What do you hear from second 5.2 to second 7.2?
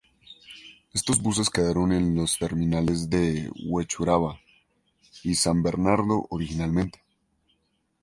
y San Bernardo originalmente.